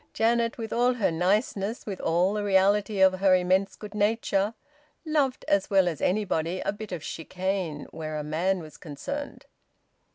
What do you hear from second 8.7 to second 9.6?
concerned.